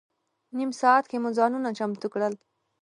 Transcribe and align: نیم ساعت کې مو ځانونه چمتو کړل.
نیم 0.57 0.71
ساعت 0.81 1.05
کې 1.11 1.17
مو 1.21 1.29
ځانونه 1.37 1.69
چمتو 1.77 2.07
کړل. 2.13 2.33